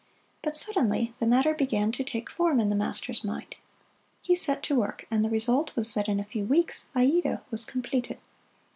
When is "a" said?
6.19-6.23